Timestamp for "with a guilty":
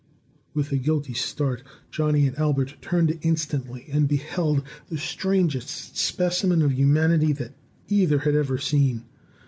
0.55-1.13